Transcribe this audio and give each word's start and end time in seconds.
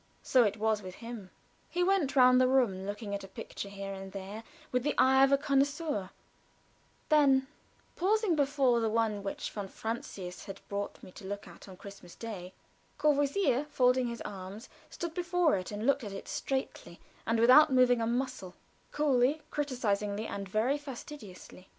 So 0.23 0.43
it 0.43 0.57
was 0.57 0.81
with 0.81 0.95
him. 0.95 1.29
He 1.69 1.83
went 1.83 2.15
round 2.15 2.41
the 2.41 2.47
room, 2.47 2.87
looking 2.87 3.13
at 3.13 3.23
a 3.23 3.27
picture 3.27 3.69
here 3.69 3.93
and 3.93 4.11
there 4.11 4.43
with 4.71 4.81
the 4.81 4.95
eye 4.97 5.23
of 5.23 5.31
a 5.31 5.37
connoisseur 5.37 6.09
then 7.09 7.45
pausing 7.95 8.35
before 8.35 8.79
the 8.79 8.89
one 8.89 9.21
which 9.21 9.51
von 9.51 9.67
Francius 9.67 10.45
had 10.45 10.59
brought 10.67 11.03
me 11.03 11.11
to 11.11 11.27
look 11.27 11.47
at 11.47 11.69
on 11.69 11.77
Christmas 11.77 12.15
day, 12.15 12.51
Courvoisier, 12.97 13.65
folding 13.69 14.07
his 14.07 14.21
arms, 14.21 14.69
stood 14.89 15.13
before 15.13 15.55
it 15.55 15.69
and 15.71 15.87
surveyed 15.87 16.13
it, 16.13 16.27
straightly, 16.27 16.99
and 17.27 17.39
without 17.39 17.71
moving 17.71 18.01
a 18.01 18.07
muscle; 18.07 18.55
coolly, 18.91 19.43
criticisingly 19.51 20.25
and 20.25 20.49
very 20.49 20.79
fastidiously. 20.79 21.67